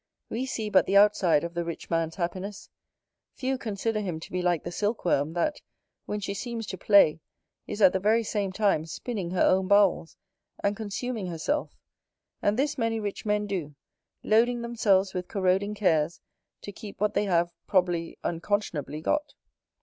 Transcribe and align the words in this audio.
We 0.29 0.47
see 0.47 0.71
but 0.71 0.87
the 0.87 0.97
outside 0.97 1.43
of 1.43 1.53
the 1.53 1.63
rich 1.63 1.91
man's 1.91 2.15
happiness: 2.15 2.69
few 3.35 3.59
consider 3.59 3.99
him 3.99 4.19
to 4.21 4.31
be 4.31 4.41
like 4.41 4.63
the 4.63 4.71
silk 4.71 5.05
worm, 5.05 5.33
that, 5.33 5.61
when 6.07 6.19
she 6.19 6.33
seems 6.33 6.65
to 6.65 6.77
play, 6.79 7.19
is, 7.67 7.83
at 7.83 7.93
the 7.93 7.99
very 7.99 8.23
same 8.23 8.51
time, 8.51 8.87
spinning 8.87 9.29
her 9.29 9.43
own 9.43 9.67
bowels, 9.67 10.17
and 10.63 10.75
consuming 10.75 11.27
herself; 11.27 11.77
and 12.41 12.57
this 12.57 12.79
many 12.79 12.99
rich 12.99 13.27
men 13.27 13.45
do, 13.45 13.75
loading 14.23 14.63
themselves 14.63 15.13
with 15.13 15.27
corroding 15.27 15.75
cares, 15.75 16.19
to 16.63 16.71
keep 16.71 16.99
what 16.99 17.13
they 17.13 17.25
have, 17.25 17.53
probably, 17.67 18.17
unconscionably 18.23 19.01
got. 19.01 19.35